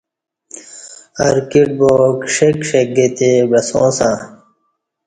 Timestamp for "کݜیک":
2.21-2.55, 2.61-2.87